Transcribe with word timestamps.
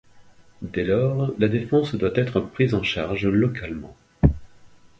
Dès 0.63 0.83
lors 0.83 1.31
la 1.37 1.47
défense 1.47 1.93
doit 1.93 2.09
être 2.15 2.39
prise 2.39 2.73
en 2.73 2.81
charge 2.81 3.27
localement. 3.27 3.95